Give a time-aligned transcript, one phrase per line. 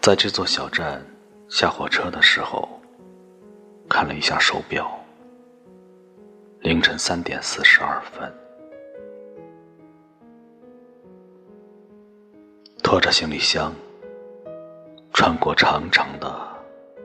[0.00, 1.04] 在这座小站
[1.50, 2.80] 下火车的时候，
[3.90, 4.90] 看了一下手表，
[6.60, 8.32] 凌晨三点四十二分。
[12.82, 13.74] 拖着行李箱，
[15.12, 16.48] 穿过长长的、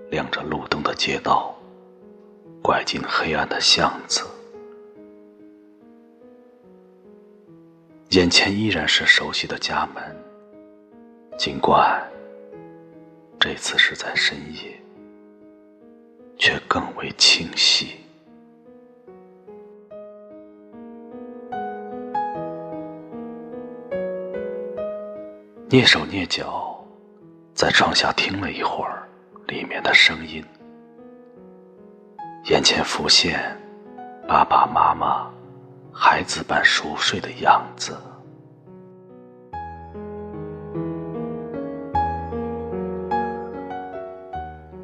[0.09, 1.53] 亮着路灯的街道，
[2.61, 4.23] 拐进黑暗的巷子，
[8.13, 10.03] 眼前依然是熟悉的家门，
[11.35, 11.99] 尽管
[13.39, 14.79] 这次是在深夜，
[16.37, 17.95] 却更为清晰。
[25.67, 26.85] 蹑手蹑脚，
[27.55, 29.09] 在窗下听了一会儿
[29.47, 30.45] 里面的声音，
[32.43, 33.59] 眼前浮现
[34.27, 35.33] 爸爸妈妈、
[35.93, 37.95] 孩子般熟睡的样子。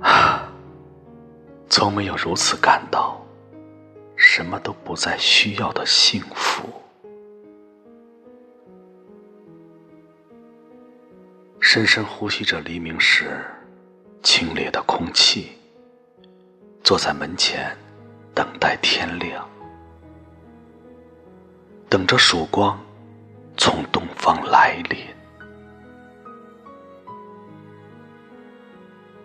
[0.02, 0.50] 啊，
[1.70, 3.20] 从没有如此感到
[4.16, 6.64] 什么都不再需要的幸福。
[11.60, 13.46] 深深呼吸着黎明时
[14.24, 15.52] 清冽的空气，
[16.84, 17.76] 坐在门前
[18.34, 19.48] 等待天亮，
[21.90, 22.80] 等着曙光
[23.58, 25.00] 从东方来临。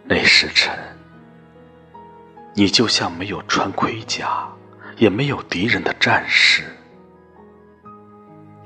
[0.05, 0.73] 那时辰，
[2.55, 4.49] 你就像没有穿盔甲，
[4.97, 6.65] 也没有敌人的战士，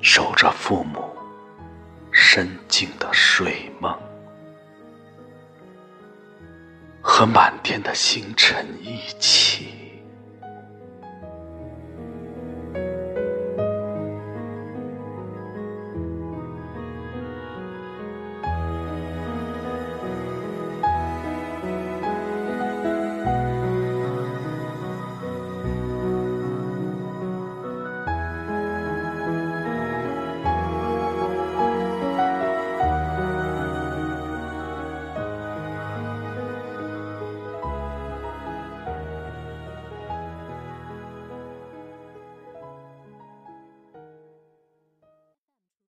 [0.00, 1.04] 守着父母。
[2.10, 3.96] 深静的睡梦，
[7.00, 9.47] 和满天的星辰一起。